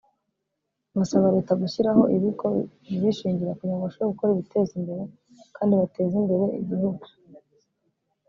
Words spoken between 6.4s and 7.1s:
igihugu